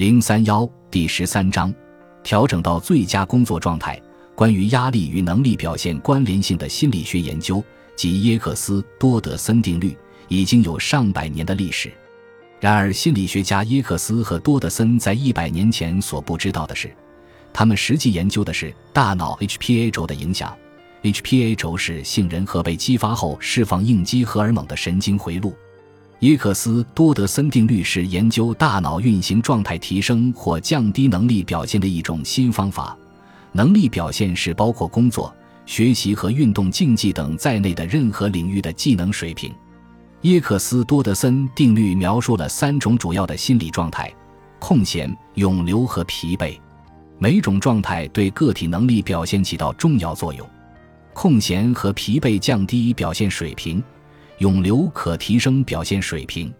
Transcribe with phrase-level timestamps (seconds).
[0.00, 1.70] 零三幺第十三章，
[2.22, 4.00] 调整到最佳工作状态。
[4.34, 7.62] 关于压力与能力表现关联性的心理学研究
[7.96, 9.94] 及耶克斯多德森定律
[10.28, 11.92] 已经有上百年的历史。
[12.60, 16.90] 然而，心理学家耶克斯和多德森在一百年前所不知道的是，
[17.52, 20.56] 他们实际研究的是大脑 HPA 轴的影响。
[21.02, 25.54] HPA 轴是杏仁核被激发后释放应激荷尔蒙的神经回路。
[26.20, 32.96] 耶克斯多德森定律是研究大脑运行状态提升或降低能力表现的一种新方法。
[33.52, 39.50] 能力表现是包括工作、学习和运动竞技等在内的任何领域的技能水平。
[40.22, 44.12] 耶克斯多德森定律描述了三种主要的心理状态：
[44.58, 46.54] 空闲、涌流和疲惫。
[47.18, 50.46] 每种状态对个体能力表现起到重要作用。
[51.14, 53.82] 空闲和疲惫降低表现水平。
[54.40, 56.50] 涌流可提升表现水平。